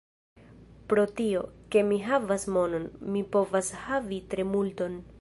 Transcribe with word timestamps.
Pro 0.93 1.03
tio, 1.19 1.43
ke 1.75 1.85
mi 1.91 2.01
havas 2.07 2.49
monon, 2.57 2.91
mi 3.15 3.25
povas 3.37 3.73
havi 3.87 4.23
tre 4.35 4.51
multon. 4.57 5.03